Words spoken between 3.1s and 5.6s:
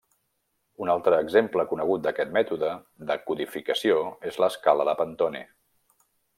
de codificació és l'escala de Pantone.